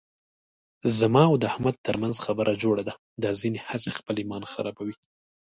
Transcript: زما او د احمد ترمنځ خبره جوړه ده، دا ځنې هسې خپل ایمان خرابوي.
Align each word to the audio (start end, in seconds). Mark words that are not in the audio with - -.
زما 0.99 1.23
او 1.29 1.35
د 1.39 1.43
احمد 1.51 1.75
ترمنځ 1.87 2.15
خبره 2.25 2.53
جوړه 2.63 2.83
ده، 2.89 2.93
دا 3.23 3.29
ځنې 3.41 3.59
هسې 3.67 3.89
خپل 3.97 4.15
ایمان 4.21 4.43
خرابوي. 4.51 4.95